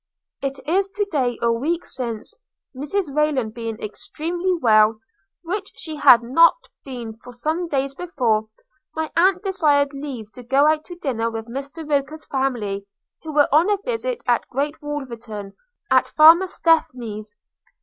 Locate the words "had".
5.97-6.23